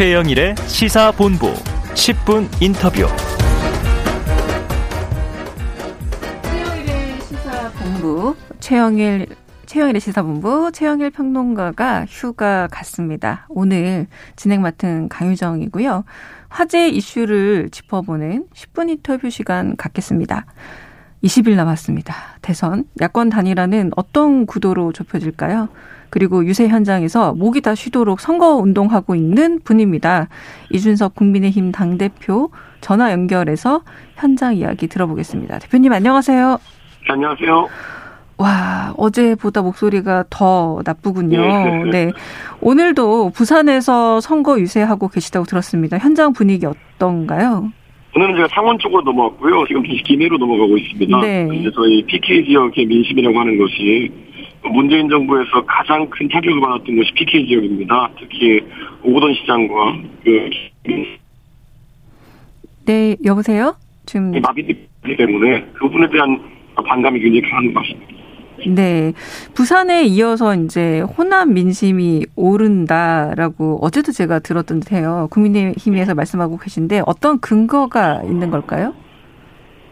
최영일의 0.00 0.54
시사본부 0.66 1.52
10분 1.92 2.48
인터뷰. 2.62 3.06
최영일의 6.42 7.20
시사본부 7.20 8.36
최영일 8.60 9.26
최영일의 9.66 10.00
시사본부 10.00 10.72
최영일 10.72 11.10
평론가가 11.10 12.06
휴가 12.08 12.66
갔습니다. 12.68 13.44
오늘 13.50 14.06
진행 14.36 14.62
맡은 14.62 15.10
강유정이고요. 15.10 16.04
화제 16.48 16.88
이슈를 16.88 17.68
짚어보는 17.68 18.46
10분 18.54 18.88
인터뷰 18.88 19.28
시간 19.28 19.76
갖겠습니다. 19.76 20.46
20일 21.22 21.54
남았습니다. 21.56 22.14
대선 22.42 22.84
야권 23.00 23.28
단일화는 23.30 23.92
어떤 23.96 24.46
구도로 24.46 24.92
좁혀질까요? 24.92 25.68
그리고 26.08 26.44
유세 26.44 26.66
현장에서 26.66 27.34
목이 27.34 27.60
다 27.60 27.74
쉬도록 27.74 28.20
선거 28.20 28.56
운동하고 28.56 29.14
있는 29.14 29.60
분입니다. 29.62 30.28
이준석 30.70 31.14
국민의힘 31.14 31.72
당 31.72 31.98
대표 31.98 32.50
전화 32.80 33.12
연결해서 33.12 33.82
현장 34.16 34.56
이야기 34.56 34.88
들어보겠습니다. 34.88 35.60
대표님 35.60 35.92
안녕하세요. 35.92 36.58
안녕하세요. 37.08 37.68
와, 38.38 38.94
어제보다 38.96 39.60
목소리가 39.60 40.24
더 40.30 40.80
나쁘군요. 40.84 41.84
네. 41.92 42.10
오늘도 42.62 43.30
부산에서 43.30 44.20
선거 44.20 44.58
유세하고 44.58 45.08
계시다고 45.08 45.44
들었습니다. 45.44 45.98
현장 45.98 46.32
분위기 46.32 46.64
어떤가요? 46.66 47.70
오늘은 48.16 48.36
제가 48.36 48.48
창원 48.48 48.78
쪽으로 48.78 49.02
넘어왔고요. 49.02 49.64
지금 49.68 49.82
다시 49.82 50.02
김해로 50.02 50.36
넘어가고 50.36 50.76
있습니다. 50.76 51.20
네. 51.20 51.48
이제 51.52 51.70
저희 51.74 52.02
PK 52.02 52.44
지역의 52.46 52.86
민심이라고 52.86 53.38
하는 53.38 53.56
것이 53.58 54.10
문재인 54.72 55.08
정부에서 55.08 55.64
가장 55.64 56.08
큰 56.10 56.28
타격을 56.28 56.60
받았던 56.60 56.96
것이 56.96 57.12
PK 57.14 57.46
지역입니다. 57.46 58.10
특히 58.18 58.60
오고돈 59.02 59.34
시장과 59.34 59.98
그 60.24 60.50
네, 62.86 63.16
여보세요? 63.24 63.76
지금 64.06 64.32
마비되기 64.40 65.16
때문에 65.16 65.64
그 65.74 65.86
부분에 65.86 66.08
대한 66.10 66.40
반감이 66.74 67.20
굉장히 67.20 67.42
강한 67.42 67.72
것 67.72 67.80
같습니다. 67.80 68.19
네. 68.66 69.12
부산에 69.54 70.04
이어서 70.04 70.54
이제 70.54 71.00
호남 71.00 71.54
민심이 71.54 72.24
오른다라고 72.36 73.78
어제도 73.82 74.12
제가 74.12 74.40
들었던 74.40 74.80
듯해요. 74.80 75.28
국민의힘에서 75.30 76.14
말씀하고 76.14 76.58
계신데 76.58 77.02
어떤 77.06 77.40
근거가 77.40 78.22
있는 78.24 78.50
걸까요? 78.50 78.94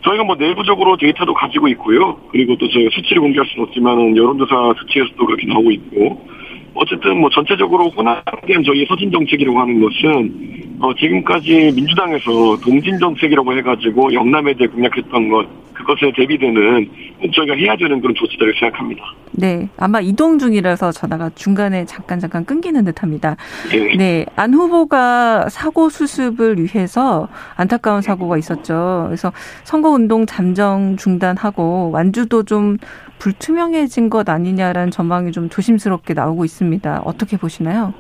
저희가 0.05 0.25
뭐 0.25 0.37
내부적으로 0.37 0.97
데이터도 0.97 1.35
가지고 1.35 1.69
있고요. 1.69 2.17
그리고 2.31 2.57
또 2.57 2.69
저희가 2.69 2.91
수치를 2.95 3.21
공개할 3.21 3.47
수는 3.49 3.67
없지만은 3.67 4.17
여론조사 4.17 4.75
수치에서도 4.79 5.27
그렇게 5.27 5.47
나오고 5.47 5.71
있고 5.73 6.29
어쨌든 6.75 7.19
뭐 7.19 7.29
전체적으로 7.31 7.89
호남에 7.91 8.21
대한 8.47 8.63
저희의 8.63 8.87
서진 8.89 9.11
정책이라고 9.11 9.59
하는 9.59 9.81
것은 9.81 10.79
어 10.81 10.95
지금까지 10.95 11.73
민주당에서 11.75 12.57
동진 12.63 12.99
정책이라고 12.99 13.53
해가지고 13.55 14.13
영남에 14.13 14.55
대해 14.55 14.69
공약했던 14.69 15.29
것 15.29 15.47
그것에 15.79 16.13
대비되는 16.15 16.89
꼭 17.21 17.33
저희가 17.33 17.55
해야 17.55 17.77
되는 17.77 18.01
그런 18.01 18.15
조치들을 18.15 18.55
생각합니다. 18.59 19.03
네. 19.33 19.69
아마 19.77 20.01
이동 20.01 20.39
중이라서 20.39 20.93
전화가 20.93 21.31
중간에 21.35 21.85
잠깐 21.85 22.19
잠깐 22.19 22.45
끊기는 22.45 22.85
듯합니다. 22.85 23.37
네. 23.71 23.97
네. 23.97 24.27
안 24.37 24.55
후보가 24.55 25.49
사고 25.49 25.89
수습을 25.89 26.57
위해서 26.59 27.29
안타까운 27.57 28.03
사고가 28.03 28.39
있었죠. 28.39 29.05
그래서 29.07 29.33
선거 29.65 29.91
운동 29.91 30.27
잠정 30.27 30.97
중단하고 30.97 31.91
완주도 31.93 32.43
좀 32.43 32.77
불투명해진 33.19 34.11
것 34.11 34.29
아니냐라는 34.29 34.91
전망이 34.91 35.33
좀 35.33 35.49
조심스럽게 35.49 36.15
나오고 36.15 36.45
있습니다. 36.45 37.03
어떻게 37.05 37.37
보시나요? 37.37 37.93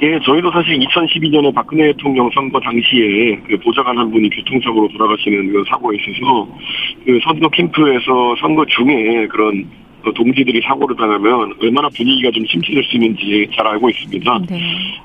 예, 0.00 0.20
저희도 0.20 0.52
사실 0.52 0.78
2012년에 0.78 1.52
박근혜 1.52 1.86
대통령 1.92 2.30
선거 2.32 2.60
당시에 2.60 3.40
그 3.48 3.58
보좌관 3.58 3.98
한 3.98 4.10
분이 4.10 4.30
교통사고로 4.30 4.88
돌아가시는 4.88 5.52
그 5.52 5.64
사고에 5.68 5.96
있어서 5.96 6.48
그 7.04 7.18
선거 7.24 7.48
캠프에서 7.48 8.36
선거 8.40 8.64
중에 8.66 9.26
그런 9.26 9.66
그 10.04 10.12
동지들이 10.12 10.60
사고를 10.62 10.94
당하면 10.96 11.52
얼마나 11.60 11.88
분위기가 11.88 12.30
좀 12.30 12.46
침체될 12.46 12.84
수 12.84 12.96
있는지 12.96 13.48
잘 13.56 13.66
알고 13.66 13.90
있습니다. 13.90 14.40
네. 14.48 14.60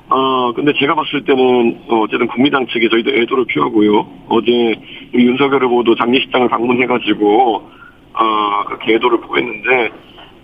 어, 0.08 0.52
근데 0.52 0.72
제가 0.78 0.94
봤을 0.94 1.24
때는, 1.24 1.78
어, 1.88 2.02
어쨌든 2.02 2.28
국민당 2.28 2.64
측에 2.68 2.88
저희도 2.88 3.10
애도를 3.10 3.44
표하고요. 3.46 4.06
어제 4.28 4.76
우리 5.12 5.26
윤석열 5.26 5.64
후보도 5.64 5.96
장례식장을 5.96 6.48
방문해가지고, 6.48 7.70
어, 8.14 8.64
그렇게 8.66 8.94
애도를 8.94 9.20
표했는데, 9.20 9.90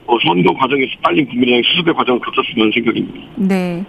어, 0.07 0.19
선거 0.27 0.53
과정에서 0.55 0.93
빨리 1.03 1.25
국민당이 1.25 1.63
수습의 1.65 1.95
과정을 1.95 2.21
거쳤으면 2.21 2.73
생각입니다. 2.73 3.31
네. 3.37 3.85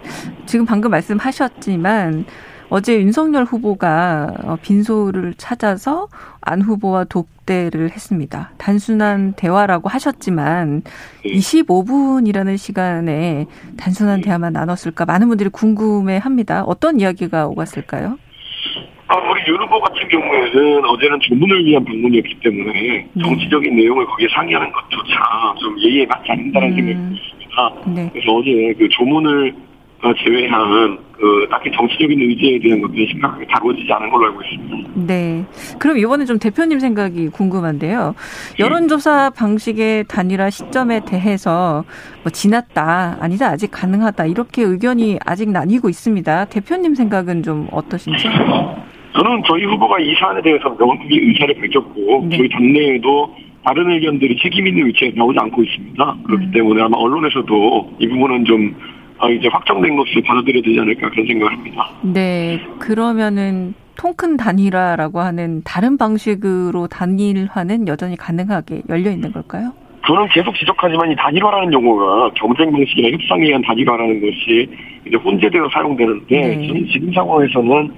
지금 0.46 0.64
방금 0.64 0.90
말씀하셨지만 0.92 2.24
어제 2.68 2.98
윤석열 2.98 3.44
후보가 3.44 4.34
어, 4.44 4.56
빈소를 4.62 5.34
찾아서 5.36 6.08
안 6.40 6.62
후보와 6.62 7.04
독대를 7.04 7.90
했습니다. 7.90 8.52
단순한 8.56 9.34
대화라고 9.36 9.90
하셨지만 9.90 10.82
네. 11.22 11.32
25분이라는 11.32 12.56
시간에 12.56 13.46
단순한 13.76 14.22
대화만 14.22 14.54
나눴을까 14.54 15.04
많은 15.04 15.28
분들이 15.28 15.50
궁금해합니다. 15.50 16.62
어떤 16.64 16.98
이야기가 16.98 17.46
오갔을까요? 17.48 18.16
경우에는 20.12 20.84
어제는 20.84 21.18
조문을 21.20 21.64
위한 21.64 21.84
방문이었기 21.84 22.36
때문에 22.40 22.72
네. 23.12 23.22
정치적인 23.22 23.74
내용을 23.74 24.04
거기에 24.06 24.28
상의하는 24.34 24.70
것조차 24.72 25.54
좀 25.58 25.78
예의에 25.80 26.06
맞지 26.06 26.30
않는다는 26.30 26.68
음. 26.68 26.76
생각이 26.76 26.94
들었습니다. 26.94 27.92
네. 27.94 28.10
그래서 28.12 28.32
어제 28.32 28.74
그 28.78 28.88
조문을 28.88 29.54
어, 30.02 30.12
제외한 30.14 30.98
그 31.12 31.46
딱히 31.48 31.70
정치적인 31.70 32.20
의지에 32.20 32.58
대한 32.58 32.82
것들이 32.82 33.06
심각하게 33.06 33.46
다루어지지 33.46 33.92
않은 33.92 34.10
걸로 34.10 34.26
알고 34.26 34.42
있습니다. 34.42 34.90
네. 35.06 35.44
그럼 35.78 35.96
이번에 35.96 36.24
좀 36.24 36.40
대표님 36.40 36.80
생각이 36.80 37.28
궁금한데요. 37.28 38.16
여론조사 38.58 39.30
방식의 39.30 40.06
단일화 40.08 40.50
시점에 40.50 41.04
대해서 41.04 41.84
뭐 42.24 42.32
지났다, 42.32 43.18
아니다, 43.20 43.46
아직 43.46 43.68
가능하다, 43.70 44.26
이렇게 44.26 44.62
의견이 44.62 45.20
아직 45.24 45.48
나뉘고 45.50 45.88
있습니다. 45.88 46.46
대표님 46.46 46.96
생각은 46.96 47.44
좀 47.44 47.68
어떠신지? 47.70 48.26
저는 49.14 49.42
저희 49.46 49.64
후보가 49.64 49.98
이 50.00 50.14
사안에 50.14 50.40
대해서 50.42 50.74
명확히 50.76 51.06
의사를 51.10 51.54
밝혔고 51.54 52.26
네. 52.28 52.36
저희 52.36 52.48
당내에도 52.48 53.34
다른 53.64 53.90
의견들이 53.90 54.36
책임 54.42 54.66
있는 54.66 54.86
위치에 54.86 55.12
나오지 55.14 55.38
않고 55.38 55.62
있습니다. 55.62 56.16
그렇기 56.24 56.46
음. 56.46 56.50
때문에 56.52 56.82
아마 56.82 56.96
언론에서도 56.98 57.96
이 57.98 58.08
부분은 58.08 58.44
좀 58.44 58.74
아, 59.18 59.28
이제 59.28 59.48
확정된 59.48 59.96
것으로 59.96 60.22
받아들여야 60.22 60.62
되지 60.62 60.80
않을까 60.80 61.10
그런 61.10 61.26
생각을 61.26 61.52
합니다. 61.52 61.90
네. 62.02 62.60
그러면은 62.80 63.74
통큰 63.96 64.36
단일화라고 64.36 65.20
하는 65.20 65.62
다른 65.64 65.96
방식으로 65.96 66.88
단일화는 66.88 67.86
여전히 67.86 68.16
가능하게 68.16 68.82
열려 68.88 69.10
있는 69.10 69.32
걸까요? 69.32 69.72
저는 70.06 70.26
계속 70.30 70.56
지적하지만 70.56 71.12
이 71.12 71.16
단일화라는 71.16 71.72
용어가 71.72 72.30
경쟁 72.34 72.72
방식이나 72.72 73.10
협상에 73.10 73.44
의한 73.44 73.62
단일화라는 73.62 74.20
것이 74.20 74.68
이제 75.06 75.16
혼재되어 75.16 75.68
사용되는데 75.72 76.56
네. 76.56 76.86
지금 76.90 77.12
상황에서는 77.12 77.92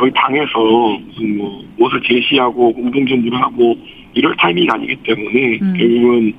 저희 0.00 0.10
당에서 0.14 0.98
무슨 1.06 1.36
뭐 1.36 1.62
무엇을 1.76 2.00
제시하고 2.02 2.72
공동정부를 2.72 3.38
하고 3.38 3.76
이럴 4.14 4.34
타이밍이 4.36 4.66
아니기 4.70 4.96
때문에 4.96 5.58
음. 5.60 5.74
결국은 5.76 6.32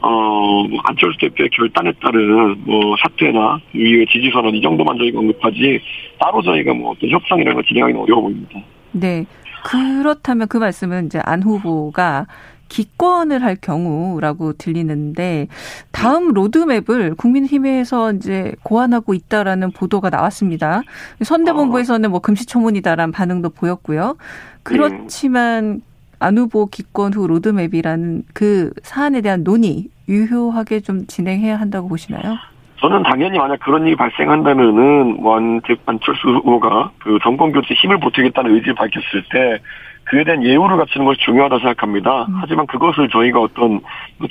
어, 0.00 0.64
뭐 0.68 0.80
안철수 0.84 1.18
대표의 1.18 1.50
결단에 1.50 1.92
따른 2.00 2.56
뭐 2.64 2.96
사퇴나 3.02 3.60
위의 3.74 4.06
지지 4.06 4.30
선언 4.30 4.54
이 4.54 4.62
정도만 4.62 4.96
저희가 4.96 5.18
언급하지 5.18 5.80
따로 6.20 6.40
저희가 6.40 6.72
뭐 6.72 6.92
어떤 6.92 7.10
협상이라는 7.10 7.54
걸 7.54 7.64
진행하기는 7.64 8.00
어려워 8.00 8.22
보입니다. 8.22 8.60
네. 8.92 9.26
그렇다면 9.64 10.48
그 10.48 10.56
말씀은 10.56 11.06
이제 11.06 11.20
안 11.24 11.42
후보가 11.42 12.26
기권을 12.70 13.42
할 13.42 13.56
경우라고 13.56 14.54
들리는데 14.54 15.48
다음 15.92 16.32
로드맵을 16.32 17.16
국민힘에서 17.16 18.12
이제 18.12 18.54
고안하고 18.62 19.12
있다라는 19.12 19.72
보도가 19.72 20.08
나왔습니다. 20.08 20.80
선대본부에서는 21.22 22.10
뭐 22.10 22.20
금시초문이다라는 22.20 23.12
반응도 23.12 23.50
보였고요. 23.50 24.16
그렇지만 24.62 25.82
안 26.20 26.38
후보 26.38 26.66
기권 26.66 27.12
후 27.12 27.26
로드맵이라는 27.26 28.22
그 28.32 28.72
사안에 28.82 29.20
대한 29.20 29.42
논의 29.42 29.88
유효하게 30.08 30.80
좀 30.80 31.06
진행해야 31.06 31.58
한다고 31.58 31.88
보시나요? 31.88 32.36
저는 32.80 33.02
당연히 33.02 33.38
만약 33.38 33.60
그런 33.60 33.86
일이 33.86 33.94
발생한다면은 33.94 35.22
뭐 35.22 35.36
안, 35.36 35.60
안철수 35.86 36.28
후보가 36.28 36.92
그 36.98 37.18
정권 37.22 37.52
교체 37.52 37.74
힘을 37.74 38.00
보태겠다는 38.00 38.54
의지를 38.54 38.74
밝혔을 38.74 39.24
때 39.30 39.60
그에 40.10 40.24
대한 40.24 40.44
예우를 40.44 40.76
갖추는 40.76 41.06
것이 41.06 41.20
중요하다 41.20 41.56
고 41.56 41.60
생각합니다. 41.60 42.24
음. 42.26 42.34
하지만 42.40 42.66
그것을 42.66 43.08
저희가 43.10 43.40
어떤 43.40 43.80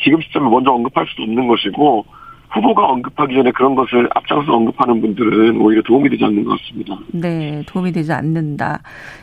지금 0.04 0.20
시점에 0.22 0.50
먼저 0.50 0.72
언급할 0.72 1.06
수도 1.08 1.24
없는 1.24 1.48
것이고 1.48 2.06
후보가 2.50 2.84
언급하기 2.88 3.34
전에 3.36 3.52
그런 3.52 3.76
것을 3.76 4.10
앞장서 4.16 4.52
언급하는 4.52 5.00
분들은 5.02 5.62
오히려 5.62 5.82
도움이 5.84 6.10
되지 6.10 6.26
않는 6.26 6.44
것 6.44 6.60
같습니다. 6.60 6.98
네, 7.14 7.64
도움이 7.68 7.92
되지 7.92 8.12
않는다. 8.12 8.82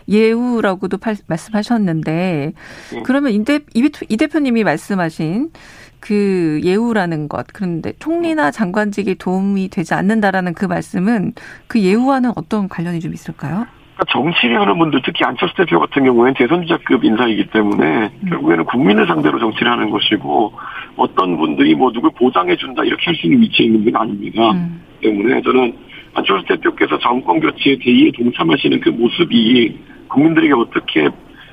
예우라고도 0.08 0.96
팔- 0.98 1.16
말씀하셨는데, 1.26 2.52
네. 2.92 3.02
그러면 3.04 3.32
이, 3.32 3.44
대, 3.44 3.60
이, 3.74 3.90
이 4.08 4.16
대표님이 4.16 4.62
말씀하신 4.64 5.50
그 5.98 6.60
예우라는 6.62 7.28
것 7.28 7.46
그런데 7.52 7.92
총리나 7.98 8.52
장관직이 8.52 9.16
도움이 9.16 9.70
되지 9.70 9.94
않는다라는 9.94 10.54
그 10.54 10.64
말씀은 10.64 11.32
그 11.66 11.80
예우와는 11.80 12.30
어떤 12.36 12.68
관련이 12.68 13.00
좀 13.00 13.12
있을까요? 13.12 13.66
그러니까 13.96 14.04
정치를 14.12 14.60
하는 14.60 14.78
분들 14.78 15.00
특히 15.04 15.24
안철수 15.24 15.56
대표 15.56 15.80
같은 15.80 16.04
경우에는 16.04 16.34
대선주자급 16.34 17.02
인사이기 17.02 17.46
때문에 17.46 18.10
음. 18.22 18.28
결국에는 18.28 18.64
국민을 18.66 19.06
상대로 19.06 19.38
정치를 19.38 19.72
하는 19.72 19.90
것이고 19.90 20.52
어떤 20.96 21.38
분들이 21.38 21.74
뭐 21.74 21.90
누굴 21.90 22.10
보장해준다 22.10 22.84
이렇게 22.84 23.06
할 23.06 23.16
수 23.16 23.26
있는 23.26 23.40
위치에 23.40 23.66
있는 23.66 23.84
분 23.84 23.96
아닙니다. 23.96 24.50
음. 24.50 24.82
때문에 25.00 25.40
저는 25.40 25.74
안철수 26.12 26.46
대표께서 26.46 26.98
정권 26.98 27.40
교체에 27.40 27.78
대의에 27.78 28.10
동참하시는 28.12 28.80
그 28.80 28.90
모습이 28.90 29.78
국민들에게 30.08 30.52
어떻게 30.52 31.08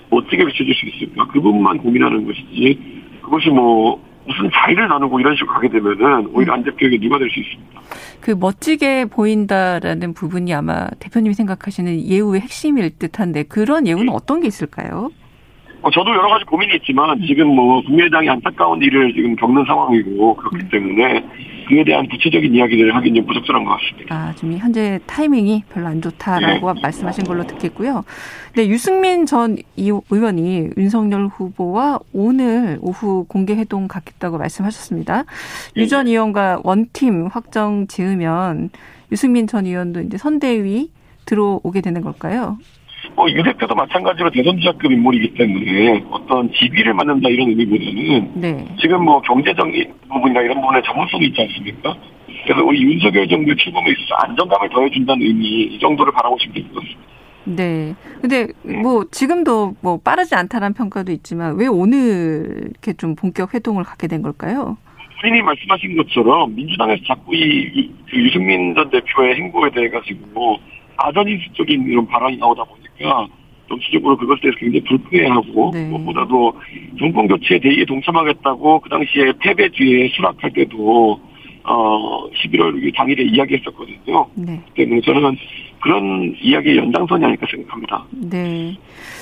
어떻게 0.09 0.45
비춰질 0.45 0.75
수 0.75 0.85
있을까 0.85 1.25
그 1.27 1.39
부분만 1.39 1.77
고민하는 1.77 2.25
것이지 2.25 2.77
그것이 3.21 3.49
뭐 3.49 4.02
무슨 4.25 4.49
자의를 4.53 4.87
나누고 4.87 5.19
이런 5.19 5.35
식으로 5.35 5.53
가게 5.53 5.67
되면은 5.69 6.27
오히려 6.33 6.53
안 6.53 6.63
대표에게 6.63 6.99
누가 6.99 7.17
될 7.19 7.29
수 7.29 7.39
있습니다. 7.39 7.81
그 8.21 8.31
멋지게 8.31 9.05
보인다라는 9.05 10.13
부분이 10.13 10.53
아마 10.53 10.87
대표님이 10.99 11.33
생각하시는 11.33 12.05
예우의 12.07 12.41
핵심일 12.41 12.97
듯한데 12.97 13.43
그런 13.43 13.85
예우는 13.85 14.05
네. 14.05 14.11
어떤 14.13 14.39
게 14.41 14.47
있을까요? 14.47 15.11
어, 15.81 15.91
저도 15.91 16.11
여러 16.11 16.29
가지 16.29 16.45
고민이 16.45 16.75
있지만 16.75 17.19
지금 17.27 17.47
뭐 17.47 17.81
국민의당이 17.83 18.29
안타까운 18.29 18.81
일을 18.81 19.13
지금 19.13 19.35
겪는 19.35 19.65
상황이고 19.65 20.35
그렇기 20.37 20.57
네. 20.59 20.69
때문에 20.69 21.25
그에 21.67 21.83
대한 21.83 22.07
구체적인 22.07 22.53
이야기를 22.53 22.95
하긴 22.95 23.15
좀 23.15 23.25
부적절한 23.25 23.63
것 23.63 23.77
같습니다. 23.77 24.15
아, 24.15 24.33
지금 24.35 24.57
현재 24.57 24.99
타이밍이 25.05 25.63
별로 25.69 25.87
안 25.87 26.01
좋다라고 26.01 26.73
네. 26.73 26.81
말씀하신 26.81 27.23
걸로 27.25 27.45
듣겠고요. 27.47 28.03
네, 28.55 28.67
유승민 28.67 29.25
전 29.25 29.57
의원이 29.77 30.69
윤석열 30.77 31.27
후보와 31.27 31.99
오늘 32.13 32.77
오후 32.81 33.25
공개 33.27 33.55
회동 33.55 33.87
갖겠다고 33.87 34.37
말씀하셨습니다. 34.37 35.23
네. 35.75 35.81
유전 35.81 36.07
의원과 36.07 36.61
원팀 36.63 37.27
확정 37.27 37.87
지으면 37.87 38.69
유승민 39.11 39.47
전 39.47 39.65
의원도 39.65 40.01
이제 40.01 40.17
선대위 40.17 40.91
들어오게 41.25 41.81
되는 41.81 42.01
걸까요? 42.01 42.57
뭐, 43.15 43.29
유 43.29 43.43
대표도 43.43 43.75
마찬가지로 43.75 44.31
대선주자급 44.31 44.91
인물이기 44.91 45.35
때문에 45.35 46.03
어떤 46.09 46.51
지위를 46.53 46.93
맡는다 46.93 47.29
이런 47.29 47.49
의미보다는 47.49 48.31
네. 48.35 48.65
지금 48.79 49.05
뭐 49.05 49.21
경제적인 49.21 49.93
부분이나 50.09 50.41
이런 50.41 50.61
부분에 50.61 50.81
전문성이 50.83 51.27
있지 51.27 51.41
않습니까? 51.41 51.95
그래서 52.45 52.63
우리 52.63 52.81
윤석열 52.81 53.27
정부의 53.27 53.55
출범에 53.57 53.91
있어서 53.91 54.15
안정감을 54.23 54.69
더해준다는 54.69 55.25
의미 55.25 55.63
이 55.63 55.79
정도를 55.79 56.11
바라보시면 56.13 56.53
될것 56.53 56.73
같습니다. 56.73 57.13
네. 57.45 57.93
근데 58.21 58.47
뭐 58.81 59.05
지금도 59.11 59.75
뭐 59.81 59.99
빠르지 60.03 60.35
않다는 60.35 60.73
평가도 60.73 61.11
있지만 61.11 61.55
왜 61.57 61.67
오늘 61.67 62.69
이렇게 62.71 62.93
좀 62.93 63.15
본격 63.15 63.53
회동을 63.53 63.83
갖게 63.83 64.07
된 64.07 64.21
걸까요? 64.21 64.77
본인이 65.21 65.41
말씀하신 65.41 65.95
것처럼 65.97 66.53
민주당에서 66.55 67.01
자꾸 67.05 67.35
이, 67.35 67.91
그 68.09 68.17
유승민 68.17 68.75
전 68.75 68.89
대표의 68.89 69.35
행보에 69.35 69.71
대해 69.71 69.89
가지고 69.89 70.57
아전인수적인 70.97 71.85
이런 71.87 72.07
발언이 72.07 72.37
나오다 72.37 72.63
보니 72.63 72.82
까 72.99 73.27
정치적으로 73.67 74.17
그것에 74.17 74.41
대해서 74.41 74.57
굉장히 74.59 74.83
불쾌해하고 74.83 75.71
네. 75.73 75.87
무엇보다도 75.89 76.53
정권 76.99 77.27
교체 77.27 77.59
대의에 77.59 77.85
동참하겠다고 77.85 78.81
그 78.81 78.89
당시에 78.89 79.33
패배 79.39 79.69
뒤에 79.69 80.09
수락할 80.09 80.51
때도 80.53 81.19
어 81.63 82.29
11월 82.29 82.93
당일에 82.95 83.23
이야기했었거든요. 83.23 84.27
네. 84.35 84.61
때문에 84.75 85.01
저는 85.01 85.37
그런 85.81 86.35
이야기의 86.41 86.77
연장선이 86.77 87.23
아닐까 87.23 87.47
생각합니다. 87.49 88.05
네. 88.11 88.77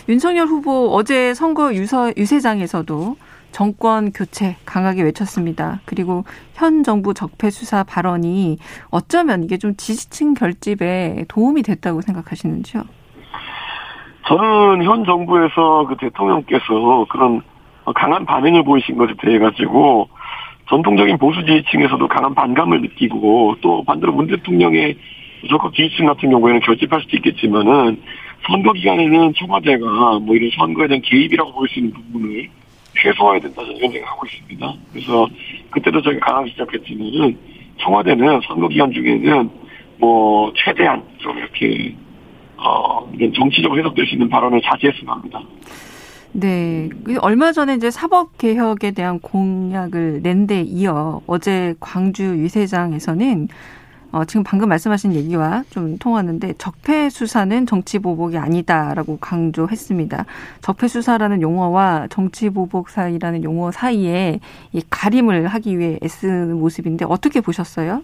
윤석열 0.10 0.48
후보 0.48 0.90
어제 0.92 1.34
선거 1.34 1.74
유서 1.74 2.12
유세장에서도 2.18 3.16
정권 3.52 4.12
교체 4.12 4.56
강하게 4.66 5.04
외쳤습니다. 5.04 5.82
그리고 5.86 6.24
현 6.54 6.84
정부 6.84 7.14
적폐 7.14 7.50
수사 7.50 7.84
발언이 7.84 8.58
어쩌면 8.90 9.44
이게 9.44 9.58
좀 9.58 9.76
지지층 9.76 10.34
결집에 10.34 11.26
도움이 11.28 11.62
됐다고 11.64 12.02
생각하시는지요? 12.02 12.84
저는 14.28 14.84
현 14.84 15.04
정부에서 15.06 15.86
그 15.88 15.96
대통령께서 15.98 17.06
그런 17.10 17.42
강한 17.96 18.26
반응을 18.26 18.64
보이신 18.64 18.98
것에 18.98 19.14
대해 19.22 19.40
가지고 19.40 20.08
전통적인 20.70 21.18
보수 21.18 21.44
지지층에서도 21.46 22.08
강한 22.08 22.34
반감을 22.34 22.82
느끼고 22.82 23.56
또 23.62 23.84
반대로 23.84 24.14
문 24.14 24.28
대통령의 24.28 24.96
적극 25.50 25.74
지지층 25.74 26.06
같은 26.06 26.30
경우에는 26.30 26.62
결집할 26.62 27.02
수도 27.02 27.18
있겠지만은 27.18 28.02
선거 28.48 28.72
기간에는 28.74 29.34
청와대가 29.34 30.20
뭐 30.20 30.36
이런 30.36 30.50
선거에 30.58 30.88
대한 30.88 31.02
개입이라고 31.02 31.52
볼 31.52 31.68
수 31.68 31.80
있는 31.80 31.94
부분을 31.94 32.50
최소화해야 33.02 33.42
된다 33.42 33.64
저는 33.64 33.80
생각하고 33.80 34.26
있습니다. 34.26 34.74
그래서 34.92 35.28
그때도 35.72 36.02
저희가 36.02 36.26
강하게 36.26 36.52
시작했지만은 36.52 37.38
청와대는 37.80 38.42
선거 38.48 38.68
기간 38.68 38.92
중에는 38.92 39.50
뭐 39.98 40.52
최대한 40.56 41.04
좀 41.20 41.38
이렇게 41.38 41.96
어 42.64 43.10
정치적으로 43.36 43.80
해석될 43.80 44.06
수 44.08 44.14
있는 44.14 44.30
발언을 44.30 44.62
자제했으면 44.64 45.16
합니다. 45.16 45.42
네. 46.34 46.90
그 47.04 47.18
얼마 47.22 47.52
전에 47.52 47.76
이제 47.76 47.92
사법 47.92 48.38
개혁에 48.38 48.92
대한 48.92 49.20
공약을 49.20 50.22
낸 50.24 50.48
데 50.48 50.62
이어 50.62 51.22
어제 51.28 51.76
광주 51.80 52.24
유세장에서는 52.24 53.48
어, 54.14 54.26
지금 54.26 54.44
방금 54.44 54.68
말씀하신 54.70 55.14
얘기와 55.14 55.64
좀 55.70 55.98
통하는데 55.98 56.54
적폐 56.58 57.10
수사는 57.10 57.66
정치 57.66 57.98
보복이 58.00 58.38
아니다라고 58.38 59.18
강조했습니다. 59.20 60.26
적폐 60.62 60.88
수사라는 60.90 61.42
용어와 61.42 62.08
정치 62.10 62.50
보복 62.50 62.90
사이라는 62.90 63.44
용어 63.46 63.72
사이에 63.72 64.40
이 64.74 64.82
가림을 64.90 65.48
하기 65.48 65.80
위해 65.80 65.98
애쓰는 66.04 66.60
모습인데 66.60 67.06
어떻게 67.08 67.40
보셨어요? 67.40 68.04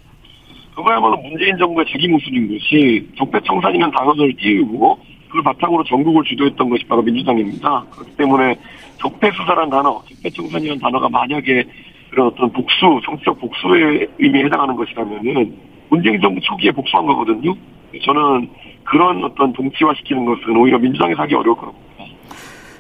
그거야말로 0.78 1.18
문재인 1.18 1.58
정부의 1.58 1.88
자기 1.92 2.08
모습인 2.08 2.48
것이 2.48 3.10
적폐청산이라는 3.18 3.92
단어를 3.92 4.32
띄우고 4.38 5.00
그걸 5.26 5.44
바탕으로 5.44 5.84
전국을 5.86 6.24
주도했던 6.24 6.70
것이 6.70 6.84
바로 6.86 7.02
민주당입니다. 7.02 7.84
그렇기 7.90 8.16
때문에 8.16 8.56
적폐 9.00 9.32
수사라는 9.32 9.72
단어, 9.72 10.04
적폐청산이라는 10.08 10.80
단어가 10.80 11.10
만약에 11.10 11.64
그런 12.12 12.28
어떤 12.28 12.52
복수, 12.54 13.02
정치적 13.04 13.40
복수의 13.40 14.08
의미에 14.20 14.46
해당하는 14.46 14.76
것이라면은 14.76 15.58
문재인 15.90 16.22
정부 16.22 16.40
초기에 16.42 16.72
복수한 16.72 17.08
거거든요. 17.08 17.56
저는 18.04 18.50
그런 18.84 19.24
어떤 19.24 19.52
동치화시키는 19.54 20.26
것은 20.26 20.56
오히려 20.56 20.78
민주당에서 20.78 21.24
하기 21.24 21.34
어려울 21.34 21.58
거라고. 21.58 21.76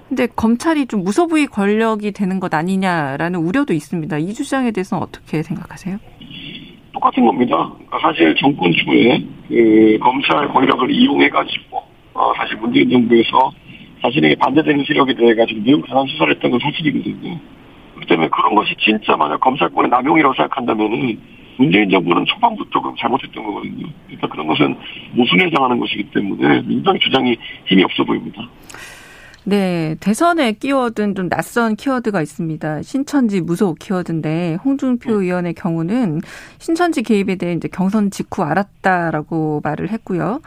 근데 0.07 0.27
검찰이 0.27 0.85
좀 0.85 1.03
무소부의 1.03 1.47
권력이 1.47 2.11
되는 2.11 2.39
것 2.39 2.53
아니냐라는 2.53 3.39
우려도 3.39 3.73
있습니다. 3.73 4.19
이 4.19 4.33
주장에 4.33 4.71
대해서는 4.71 5.03
어떻게 5.03 5.41
생각하세요? 5.41 5.97
똑같은 6.97 7.25
겁니다. 7.25 7.71
그러니까 7.73 7.99
사실 7.99 8.35
정권 8.35 8.71
초에 8.71 9.23
그 9.47 9.97
검찰 10.01 10.47
권력을 10.47 10.89
이용해가지고 10.89 11.77
어 12.13 12.33
사실 12.35 12.57
문재인 12.57 12.89
정부에서 12.89 13.51
자신에게 14.01 14.35
반대되는 14.35 14.83
세력에 14.85 15.13
대해 15.13 15.35
가지고 15.35 15.61
매우 15.61 15.81
강한 15.81 16.07
수사를 16.07 16.33
했던 16.33 16.51
건 16.51 16.59
사실이거든요. 16.59 17.39
그렇기 17.93 18.07
때문에 18.07 18.29
그런 18.29 18.55
것이 18.55 18.75
진짜 18.79 19.15
만약 19.15 19.39
검찰권의 19.39 19.89
남용이라고 19.89 20.33
생각한다면은 20.33 21.19
문재인 21.57 21.89
정부는 21.89 22.25
초반부터 22.25 22.81
그럼 22.81 22.95
잘못했던 22.97 23.43
거거든요. 23.43 23.87
그러니까 24.05 24.27
그런 24.27 24.47
것은 24.47 24.75
모순에 25.13 25.45
해당하는 25.45 25.79
것이기 25.79 26.03
때문에 26.11 26.61
민주당의 26.61 26.99
주장이 26.99 27.37
힘이 27.65 27.83
없어 27.83 28.03
보입니다. 28.03 28.47
네, 29.49 29.95
대선에 30.01 30.51
끼워든 30.51 31.15
좀 31.15 31.29
낯선 31.29 31.77
키워드가 31.77 32.21
있습니다. 32.21 32.81
신천지 32.81 33.39
무속 33.39 33.79
키워드인데 33.79 34.55
홍준표 34.55 35.09
네. 35.09 35.23
의원의 35.23 35.53
경우는 35.53 36.19
신천지 36.57 37.01
개입에 37.01 37.35
대해 37.35 37.53
이제 37.53 37.69
경선 37.69 38.11
직후 38.11 38.43
알았다라고 38.43 39.61
말을 39.63 39.89
했고요. 39.89 40.41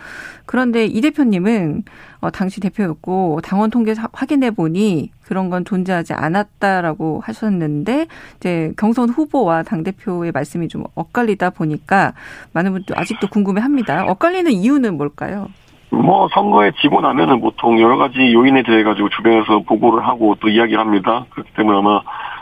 그런데 0.45 0.85
이 0.85 1.01
대표님은 1.01 1.85
어, 2.21 2.31
당시 2.31 2.61
대표였고 2.61 3.41
당원 3.43 3.71
통계 3.71 3.95
확인해 4.13 4.51
보니 4.51 5.13
그런 5.23 5.49
건 5.49 5.65
존재하지 5.65 6.13
않았다라고 6.13 7.21
하셨는데 7.25 8.07
이제 8.37 8.75
경선 8.77 9.09
후보와 9.09 9.63
당 9.63 9.83
대표의 9.83 10.31
말씀이 10.33 10.69
좀 10.69 10.85
엇갈리다 10.95 11.49
보니까 11.49 12.13
많은 12.53 12.73
분들 12.73 12.99
아직도 12.99 13.31
궁금해합니다. 13.31 14.05
엇갈리는 14.05 14.53
이유는 14.53 14.99
뭘까요? 14.99 15.49
뭐 15.91 16.29
선거에 16.33 16.73
지고 16.81 17.01
나면은 17.01 17.41
보통 17.41 17.81
여러 17.81 17.97
가지 17.97 18.33
요인에 18.33 18.63
대해 18.63 18.83
가지고 18.83 19.09
주변에서 19.09 19.61
보고를 19.61 20.07
하고 20.07 20.37
또 20.41 20.49
이야기를 20.49 20.79
합니다. 20.79 21.27
그렇기 21.31 21.51
때문에 21.55 21.79
아마 21.79 22.01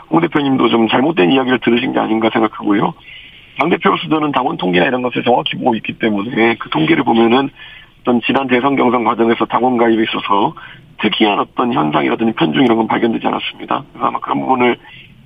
홍 0.09 0.21
대표님도 0.21 0.69
좀 0.69 0.87
잘못된 0.87 1.31
이야기를 1.31 1.59
들으신 1.59 1.93
게 1.93 1.99
아닌가 1.99 2.29
생각하고요. 2.31 2.93
당 3.59 3.69
대표로서는 3.69 4.31
당원 4.31 4.57
통계나 4.57 4.85
이런 4.85 5.01
것을 5.01 5.23
정확히 5.23 5.57
보고 5.57 5.75
있기 5.75 5.93
때문에 5.99 6.55
그 6.55 6.69
통계를 6.69 7.03
보면은 7.03 7.49
어떤 8.01 8.21
지난 8.21 8.47
대선 8.47 8.75
경선 8.75 9.03
과정에서 9.03 9.45
당원 9.45 9.77
가입에 9.77 10.03
있어서 10.03 10.53
특이한 11.01 11.39
어떤 11.39 11.73
현상이라든지 11.73 12.33
편중 12.33 12.63
이런 12.63 12.77
건 12.77 12.87
발견되지 12.87 13.25
않았습니다. 13.27 13.83
그래서 13.91 14.07
아마 14.07 14.19
그런 14.19 14.39
부분을 14.39 14.77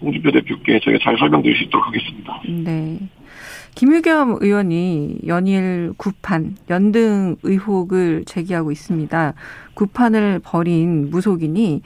홍준표 0.01 0.31
대표께 0.31 0.79
저희가 0.79 0.99
잘 1.03 1.17
설명드릴 1.17 1.55
수 1.55 1.63
있도록 1.63 1.87
하겠습니다. 1.87 2.41
네. 2.45 2.97
김유겸 3.75 4.37
의원이 4.41 5.19
연일 5.27 5.93
구판, 5.97 6.55
연등 6.69 7.37
의혹을 7.43 8.23
제기하고 8.25 8.71
있습니다. 8.71 9.33
구판을 9.73 10.41
벌인 10.43 11.09
무속인이 11.09 11.81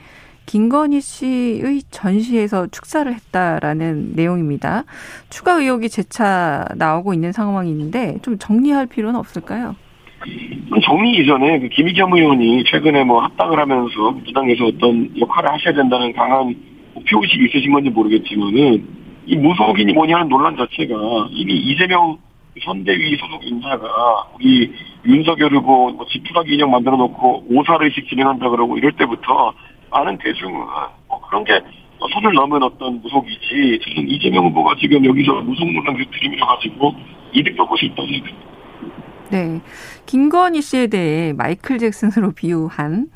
김건희 0.46 1.00
씨의 1.00 1.82
전시에서 1.90 2.68
축사를 2.68 3.12
했다라는 3.12 4.12
내용입니다. 4.14 4.84
추가 5.28 5.52
의혹이 5.54 5.88
재차 5.88 6.66
나오고 6.76 7.12
있는 7.12 7.32
상황인데 7.32 8.18
좀 8.22 8.38
정리할 8.38 8.86
필요는 8.86 9.18
없을까요? 9.18 9.76
정리 10.82 11.18
이전에 11.18 11.60
그 11.60 11.68
김희겸 11.68 12.12
의원이 12.14 12.64
최근에 12.64 13.04
뭐 13.04 13.20
합당을 13.22 13.58
하면서 13.58 14.12
민주당에서 14.12 14.66
어떤 14.66 15.10
역할을 15.18 15.52
하셔야 15.52 15.74
된다는 15.74 16.12
강한 16.12 16.54
표의식이 17.10 17.46
있으신 17.46 17.72
건지 17.72 17.90
모르겠지만은 17.90 18.97
이 19.28 19.36
무속인이 19.36 19.92
뭐냐 19.92 20.16
하는 20.16 20.28
논란 20.30 20.56
자체가 20.56 21.28
이미 21.30 21.54
이재명 21.54 22.16
선대위 22.64 23.16
소속 23.18 23.44
인사가 23.44 24.26
우리 24.34 24.72
윤석열 25.04 25.52
후보 25.52 25.90
뭐 25.90 26.06
지푸라기 26.06 26.54
인형 26.54 26.70
만들어 26.70 26.96
놓고 26.96 27.44
오사의식 27.50 28.08
진행한다 28.08 28.48
그러고 28.48 28.78
이럴 28.78 28.92
때부터 28.92 29.52
많은 29.90 30.16
대중은 30.16 30.54
뭐 31.08 31.20
그런 31.28 31.44
게 31.44 31.60
선을 32.14 32.32
넘은 32.32 32.62
어떤 32.62 33.02
무속이지 33.02 33.80
저는 33.84 34.08
이재명 34.08 34.46
후보가 34.46 34.76
지금 34.80 35.04
여기서 35.04 35.34
무속 35.42 35.70
논란 35.72 35.94
들이밀어 36.10 36.46
가지고 36.46 36.94
이득 37.34 37.54
볼 37.54 37.66
것이 37.68 37.86
있다고 37.86 38.06
생각합니다. 38.06 38.48
네. 39.30 39.60
김건희 40.06 40.62
씨에 40.62 40.86
대해 40.86 41.34
마이클 41.34 41.76
잭슨으로 41.76 42.32
비유한 42.32 43.08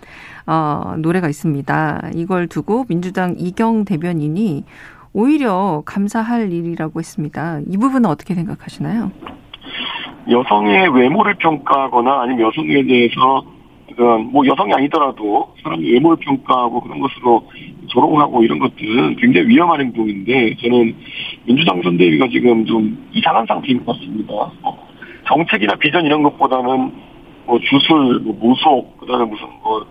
어, 0.47 0.95
노래가 0.99 1.31
있습니다. 1.31 2.11
이걸 2.14 2.49
두고 2.49 2.85
민주당 2.87 3.35
이경 3.38 3.87
대변인이 3.87 4.64
오히려 5.14 5.83
감사할 5.85 6.52
일이라고 6.52 6.99
했습니다. 6.99 7.61
이 7.69 7.76
부분은 7.76 8.09
어떻게 8.09 8.35
생각하시나요? 8.35 9.11
여성의 10.31 10.88
외모를 10.95 11.35
평가하거나 11.35 12.23
아니면 12.23 12.47
여성에 12.47 12.85
대해서 12.85 13.45
뭐 14.31 14.47
여성이 14.47 14.73
아니더라도 14.73 15.52
사람의 15.62 15.92
외모를 15.92 16.16
평가하고 16.19 16.81
그런 16.81 17.00
것으로 17.00 17.47
조롱하고 17.88 18.42
이런 18.42 18.59
것들은 18.59 19.16
굉장히 19.16 19.49
위험한 19.49 19.81
행동인데 19.81 20.57
저는 20.57 20.97
민주당 21.45 21.83
선대위가 21.83 22.28
지금 22.28 22.64
좀 22.64 23.07
이상한 23.12 23.45
상태인 23.47 23.85
것 23.85 23.92
같습니다. 23.92 24.33
정책이나 25.26 25.75
비전 25.76 26.07
이런 26.07 26.23
것보다는 26.23 26.92
뭐 27.45 27.59
주술, 27.61 28.21
뭐 28.21 28.35
무속, 28.40 28.97
그다음에 28.99 29.25
무슨 29.26 29.47
뭐 29.62 29.85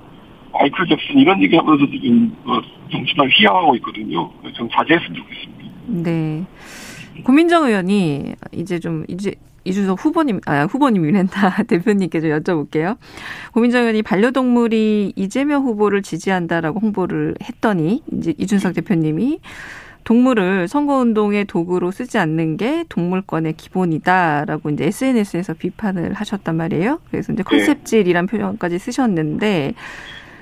마이클 0.61 0.85
잭슨 0.87 1.19
이런 1.19 1.41
얘기하면서 1.41 1.85
지금 1.91 2.35
뭐 2.43 2.61
정치만 2.91 3.27
휘하고 3.29 3.75
있거든요. 3.77 4.31
좀 4.53 4.69
자제했으면 4.69 5.15
좋겠습니다. 5.15 5.63
네. 5.87 6.45
고민정 7.23 7.65
의원이 7.65 8.35
이제 8.51 8.79
좀 8.79 9.03
이제 9.07 9.33
이준석 9.63 10.03
후보님, 10.03 10.41
아, 10.45 10.63
후보님 10.63 11.05
이랬다 11.05 11.63
대표님께 11.67 12.21
좀 12.21 12.31
여쭤볼게요. 12.31 12.97
고민정 13.53 13.81
의원이 13.81 14.01
반려동물이 14.01 15.13
이재명 15.15 15.63
후보를 15.63 16.01
지지한다라고 16.01 16.79
홍보를 16.79 17.35
했더니, 17.43 18.01
이제 18.11 18.33
이준석 18.37 18.73
대표님이 18.73 19.39
동물을 20.03 20.67
선거운동의 20.67 21.45
도구로 21.45 21.91
쓰지 21.91 22.17
않는 22.17 22.57
게 22.57 22.85
동물권의 22.89 23.53
기본이다라고 23.53 24.71
이제 24.71 24.85
SNS에서 24.85 25.53
비판을 25.53 26.13
하셨단 26.13 26.57
말이에요. 26.57 26.99
그래서 27.11 27.31
이제 27.33 27.43
네. 27.43 27.49
컨셉질이란 27.49 28.25
표현까지 28.25 28.79
쓰셨는데, 28.79 29.75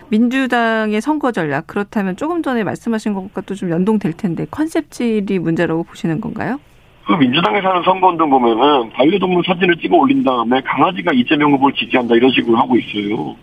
민주당의 0.10 1.01
선거 1.01 1.32
전략 1.32 1.68
그렇다면 1.68 2.16
조금 2.16 2.42
전에 2.42 2.63
말씀하신 2.63 3.13
것과 3.13 3.42
또 3.42 3.56
좀 3.56 3.70
연동될 3.72 4.13
텐데 4.13 4.46
컨셉질이 4.50 5.39
문제라고 5.39 5.84
보시는 5.84 6.22
건가요? 6.22 6.60
그 7.06 7.13
민주당에서 7.13 7.70
하는 7.70 7.84
선거운동 7.84 8.30
보면은 8.30 8.92
반려동물 8.92 9.44
사진을 9.46 9.75
찍어 9.78 9.98
올린 9.98 10.24
다음에 10.24 10.62
강아지가 10.62 11.12
이재명 11.13 11.51
후보를 11.54 11.75
지지한다 11.75 12.16
이런 12.16 12.32
식으로 12.32 12.58
하고 12.58 12.78
있어요. 12.78 13.36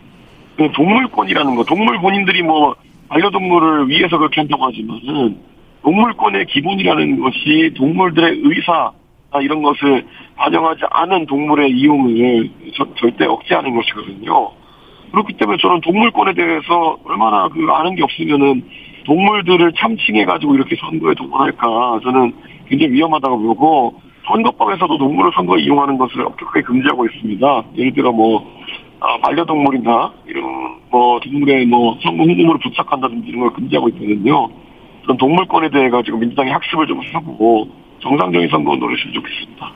그 0.57 0.71
동물권이라는 0.73 1.55
거, 1.57 1.65
동물 1.65 1.99
본인들이 2.01 2.43
뭐 2.43 2.75
반려동물을 3.09 3.89
위해서 3.89 4.17
그렇게 4.17 4.41
한다고 4.41 4.65
하지만은 4.67 5.37
동물권의 5.83 6.47
기본이라는 6.47 7.21
것이 7.21 7.73
동물들의 7.77 8.41
의사 8.45 8.93
이런 9.43 9.61
것을 9.63 10.07
반영하지 10.37 10.83
않은 10.91 11.27
동물의 11.27 11.71
이용을 11.73 12.49
저, 12.75 12.87
절대 12.95 13.27
억제하는 13.27 13.75
것이거든요. 13.75 14.51
그렇기 15.13 15.35
때문에 15.35 15.59
저는 15.61 15.81
동물권에 15.81 16.35
대해서 16.35 16.99
얼마나 17.05 17.49
그 17.49 17.67
아는 17.71 17.95
게 17.95 18.03
없으면은 18.03 18.63
동물들을 19.05 19.73
참칭해가지고 19.79 20.55
이렇게 20.55 20.77
선거에 20.77 21.15
동원할까 21.15 22.01
저는 22.03 22.35
굉장히 22.69 22.93
위험하다고 22.93 23.39
보고 23.39 24.01
선거법에서도 24.27 24.99
동물을 24.99 25.31
선거에 25.35 25.63
이용하는 25.63 25.97
것을 25.97 26.27
엄격하게 26.27 26.63
금지하고 26.63 27.07
있습니다. 27.07 27.65
예를 27.77 27.93
들어 27.95 28.13
뭐 28.13 28.45
아, 29.01 29.17
반려동물이나 29.19 30.13
이런 30.27 30.77
뭐 30.91 31.21
동물의 31.21 31.67
뭐 31.67 31.97
선거 32.03 32.25
후보물을 32.25 32.61
부착한다든지 32.61 33.29
이런 33.29 33.43
걸 33.43 33.53
금지하고 33.53 33.89
있거든요. 33.91 34.49
그런 35.03 35.17
동물권에 35.17 35.71
대해 35.71 35.89
가지고 35.89 36.19
민주당이 36.19 36.51
학습을 36.51 36.87
좀 36.89 37.01
하고 37.13 37.69
정상적인 38.01 38.49
선거 38.49 38.73
운동을 38.73 38.97
했으면 38.97 39.15
좋겠습니다. 39.15 39.73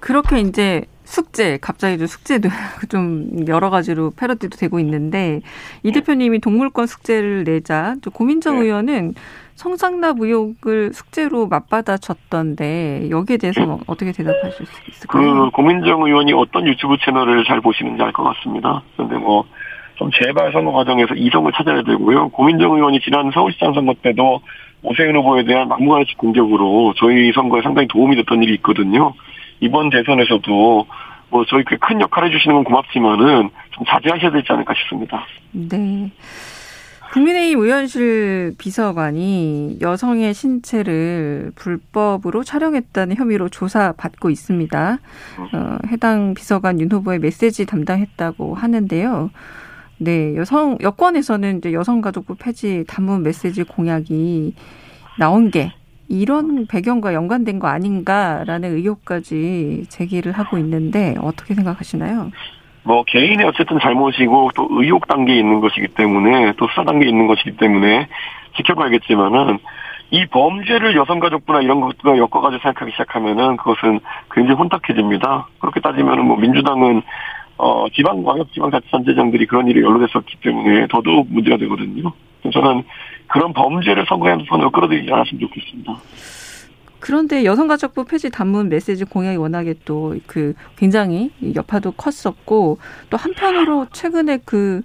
그렇게 0.00 0.40
이제 0.40 0.82
숙제, 1.04 1.58
갑자기 1.60 1.98
좀 1.98 2.06
숙제도 2.06 2.48
좀 2.90 3.46
여러 3.48 3.70
가지로 3.70 4.10
패러디도 4.16 4.56
되고 4.56 4.78
있는데 4.80 5.40
이 5.82 5.92
네. 5.92 6.00
대표님이 6.00 6.40
동물권 6.40 6.86
숙제를 6.86 7.44
내자 7.44 7.96
또 8.02 8.10
고민정 8.10 8.58
네. 8.58 8.66
의원은 8.66 9.14
성상납 9.54 10.16
의혹을 10.20 10.92
숙제로 10.92 11.46
맞받아쳤던데 11.46 13.08
여기에 13.10 13.36
대해서 13.36 13.60
는 13.64 13.78
어떻게 13.86 14.10
대답하실 14.10 14.66
수 14.66 14.90
있을까요? 14.90 15.44
그 15.44 15.50
고민정 15.50 16.02
의원이 16.02 16.32
어떤 16.32 16.66
유튜브 16.66 16.96
채널을 17.04 17.44
잘 17.44 17.60
보시는지 17.60 18.02
알 18.02 18.12
것 18.12 18.24
같습니다. 18.24 18.82
그런데 18.96 19.16
뭐 19.16 19.44
좀 19.96 20.10
재발 20.20 20.52
선거 20.52 20.72
과정에서 20.72 21.14
이성을 21.14 21.50
찾아야 21.52 21.82
되고요. 21.82 22.30
고민정 22.30 22.74
의원이 22.74 23.00
지난 23.00 23.30
서울시장 23.32 23.74
선거 23.74 23.94
때도 24.02 24.40
오세훈 24.82 25.16
후보에 25.16 25.44
대한 25.44 25.68
막무가내식 25.68 26.18
공격으로 26.18 26.94
저희 26.96 27.32
선거에 27.32 27.62
상당히 27.62 27.88
도움이 27.88 28.16
됐던 28.16 28.42
일이 28.42 28.54
있거든요. 28.54 29.14
이번 29.60 29.90
대선에서도 29.90 30.86
뭐 31.30 31.44
저희 31.48 31.64
큰 31.64 32.00
역할 32.00 32.26
해주시는 32.26 32.54
건 32.54 32.64
고맙지만은 32.64 33.50
좀 33.70 33.84
자제하셔야 33.86 34.30
되지 34.30 34.52
않을까 34.52 34.74
싶습니다. 34.74 35.24
네. 35.52 36.10
국민의힘 37.12 37.60
의원실 37.60 38.54
비서관이 38.58 39.78
여성의 39.80 40.34
신체를 40.34 41.52
불법으로 41.54 42.42
촬영했다는 42.42 43.14
혐의로 43.16 43.48
조사받고 43.48 44.30
있습니다. 44.30 44.98
어, 45.52 45.78
해당 45.88 46.34
비서관 46.34 46.80
윤 46.80 46.90
후보의 46.90 47.20
메시지 47.20 47.66
담당했다고 47.66 48.56
하는데요. 48.56 49.30
네, 49.98 50.34
여성 50.34 50.76
여권에서는 50.80 51.58
이제 51.58 51.72
여성가족부 51.72 52.34
폐지 52.34 52.84
단문 52.88 53.22
메시지 53.22 53.62
공약이 53.62 54.54
나온 55.16 55.52
게 55.52 55.72
이런 56.08 56.66
배경과 56.66 57.14
연관된 57.14 57.58
거 57.58 57.68
아닌가라는 57.68 58.74
의혹까지 58.76 59.84
제기를 59.88 60.32
하고 60.32 60.58
있는데 60.58 61.14
어떻게 61.20 61.54
생각하시나요? 61.54 62.30
뭐 62.82 63.02
개인의 63.04 63.46
어쨌든 63.46 63.78
잘못이고 63.80 64.50
또 64.54 64.68
의혹 64.70 65.08
단계에 65.08 65.38
있는 65.38 65.60
것이기 65.60 65.88
때문에 65.88 66.52
또 66.56 66.68
수사 66.68 66.84
단계에 66.84 67.08
있는 67.08 67.26
것이기 67.26 67.56
때문에 67.56 68.08
지켜봐야겠지만은 68.56 69.58
이 70.10 70.26
범죄를 70.26 70.94
여성가족부나 70.94 71.62
이런 71.62 71.80
것과 71.80 72.18
엮어가지고 72.18 72.62
생각하기 72.62 72.92
시작하면은 72.92 73.56
그것은 73.56 74.00
굉장히 74.32 74.56
혼탁해집니다. 74.58 75.48
그렇게 75.58 75.80
따지면은 75.80 76.26
뭐 76.26 76.36
민주당은 76.36 77.02
어 77.56 77.86
지방광역 77.94 78.52
지방자치단체장들이 78.52 79.46
그런 79.46 79.68
일에 79.68 79.80
연루됐었기 79.80 80.36
때문에 80.42 80.86
더더욱 80.88 81.28
문제가 81.30 81.56
되거든요. 81.58 82.12
저는 82.52 82.82
그런 83.28 83.52
범죄를 83.52 84.04
선거행선으로 84.06 84.70
끌어들이지 84.70 85.12
않았으면 85.12 85.40
좋겠습니다. 85.40 85.96
그런데 87.00 87.44
여성가족부 87.44 88.06
폐지 88.06 88.30
단문 88.30 88.70
메시지 88.70 89.04
공약이 89.04 89.36
워낙에 89.36 89.74
또 89.84 90.14
그 90.26 90.54
굉장히 90.76 91.30
여파도 91.54 91.92
컸었고 91.92 92.78
또 93.10 93.16
한편으로 93.16 93.86
최근에 93.92 94.38
그 94.44 94.80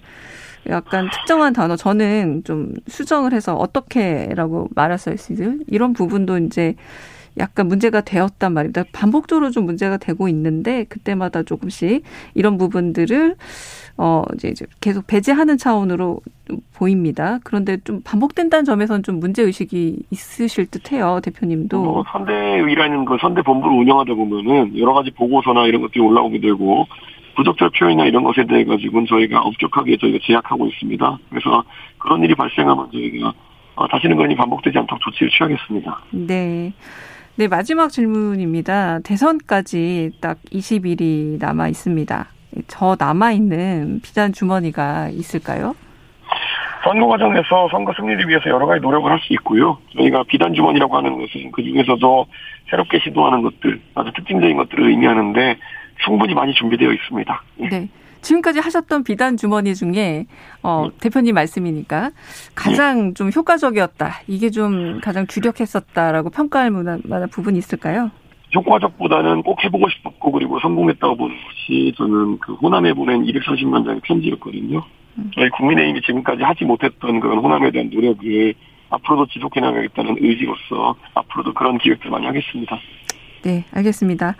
약간 0.67 1.09
특정한 1.09 1.53
단어 1.53 1.75
저는 1.77 2.43
좀 2.43 2.73
수정을 2.87 3.33
해서 3.33 3.55
어떻게라고 3.55 4.67
말할 4.75 4.97
수 4.97 5.11
있을 5.11 5.59
이런 5.67 5.93
부분도 5.93 6.37
이제 6.39 6.75
약간 7.37 7.67
문제가 7.67 8.01
되었단 8.01 8.53
말입니다. 8.53 8.83
반복적으로 8.91 9.51
좀 9.51 9.65
문제가 9.65 9.97
되고 9.97 10.27
있는데 10.27 10.85
그때마다 10.85 11.43
조금씩 11.43 12.03
이런 12.33 12.57
부분들을 12.57 13.35
어 13.97 14.23
이제 14.35 14.53
계속 14.81 15.07
배제하는 15.07 15.57
차원으로 15.57 16.21
보입니다. 16.73 17.39
그런데 17.43 17.77
좀 17.83 18.01
반복된다는 18.03 18.65
점에서는 18.65 19.03
좀 19.03 19.19
문제 19.19 19.43
의식이 19.43 19.97
있으실 20.09 20.67
듯해요, 20.67 21.19
대표님도. 21.23 21.81
뭐 21.81 22.03
선대위라는 22.11 23.05
그 23.05 23.17
선대 23.19 23.41
본부를 23.41 23.77
운영하다 23.77 24.13
보면은 24.13 24.77
여러 24.77 24.93
가지 24.93 25.11
보고서나 25.11 25.65
이런 25.65 25.81
것들이 25.81 25.99
올라오게 25.99 26.39
되고 26.39 26.87
부적절 27.35 27.69
표현이나 27.77 28.05
이런 28.05 28.23
것에 28.23 28.45
대해 28.45 28.65
가지고는 28.65 29.07
저희가 29.07 29.41
엄격하게 29.41 29.97
저희가 29.97 30.19
제약하고 30.23 30.67
있습니다. 30.67 31.19
그래서 31.29 31.63
그런 31.97 32.23
일이 32.23 32.35
발생하면 32.35 32.89
저희가 32.91 33.33
어, 33.75 33.87
다시는 33.87 34.17
그런 34.17 34.29
일이 34.29 34.37
반복되지 34.37 34.77
않도록 34.77 35.01
조치를 35.01 35.29
취하겠습니다. 35.29 36.01
네. 36.11 36.73
네, 37.39 37.47
마지막 37.47 37.87
질문입니다. 37.89 38.99
대선까지 38.99 40.11
딱 40.19 40.39
20일이 40.51 41.39
남아 41.39 41.69
있습니다. 41.69 42.27
저 42.67 42.97
남아 42.99 43.31
있는 43.31 44.01
비단 44.03 44.33
주머니가 44.33 45.07
있을까요? 45.07 45.73
선거 46.83 47.07
과정에서 47.07 47.69
선거 47.71 47.93
승리를 47.95 48.27
위해서 48.27 48.49
여러 48.49 48.65
가지 48.65 48.81
노력을 48.81 49.09
할 49.09 49.17
수 49.21 49.31
있고요. 49.35 49.77
저희가 49.95 50.23
비단 50.27 50.53
주머니라고 50.53 50.97
하는 50.97 51.17
것은 51.17 51.49
그 51.53 51.63
중에서도 51.63 52.25
새롭게 52.69 52.99
시도하는 52.99 53.41
것들, 53.43 53.79
아주 53.95 54.11
특징적인 54.17 54.57
것들을 54.57 54.89
의미하는데 54.89 55.59
충분히 56.03 56.33
많이 56.33 56.53
준비되어 56.53 56.91
있습니다. 56.91 57.43
네. 57.71 57.87
지금까지 58.21 58.59
하셨던 58.59 59.03
비단 59.03 59.37
주머니 59.37 59.75
중에 59.75 60.25
어, 60.63 60.87
네. 60.89 60.97
대표님 60.99 61.35
말씀이니까 61.35 62.11
가장 62.55 63.09
네. 63.09 63.13
좀 63.13 63.31
효과적이었다. 63.33 64.21
이게 64.27 64.49
좀 64.49 64.99
가장 65.01 65.27
주력했었다라고 65.27 66.29
평가할 66.29 66.71
만한 66.71 67.29
부분이 67.29 67.57
있을까요? 67.57 68.11
효과적보다는 68.55 69.43
꼭 69.43 69.63
해보고 69.63 69.89
싶었고 69.89 70.31
그리고 70.31 70.59
성공했다고 70.59 71.15
보는 71.15 71.35
것이 71.35 71.93
저는 71.97 72.39
그 72.39 72.53
호남에 72.55 72.93
보낸 72.93 73.23
230만 73.23 73.85
장의 73.85 74.01
편지였거든요. 74.03 74.83
음. 75.17 75.31
저희 75.35 75.49
국민의힘이 75.49 76.01
지금까지 76.01 76.43
하지 76.43 76.65
못했던 76.65 77.19
그런 77.19 77.39
호남에 77.39 77.71
대한 77.71 77.89
노력을 77.91 78.53
앞으로도 78.89 79.27
지속해 79.27 79.59
나가겠다는 79.59 80.17
의지로서 80.19 80.95
앞으로도 81.13 81.53
그런 81.53 81.77
기획들 81.77 82.09
많이 82.09 82.25
하겠습니다. 82.25 82.79
네, 83.43 83.65
알겠습니다. 83.71 84.35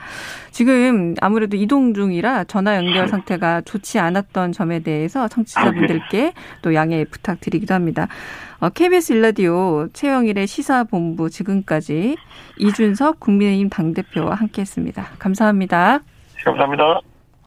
지금 0.51 1.15
아무래도 1.21 1.55
이동 1.55 1.93
중이라 1.93 2.45
전화 2.45 2.75
연결 2.75 3.07
상태가 3.07 3.61
좋지 3.61 3.99
않았던 3.99 4.51
점에 4.51 4.79
대해서 4.79 5.27
청취자분들께 5.27 6.33
또 6.61 6.73
양해 6.73 7.05
부탁드리기도 7.05 7.73
합니다. 7.73 8.07
어, 8.59 8.69
KBS 8.69 9.13
일라디오 9.13 9.87
최영일의 9.93 10.47
시사본부 10.47 11.29
지금까지 11.29 12.17
이준석 12.57 13.19
국민의힘 13.19 13.69
당대표와 13.69 14.35
함께했습니다. 14.35 15.03
감사합니다. 15.17 15.99
감사합니다. 16.43 17.01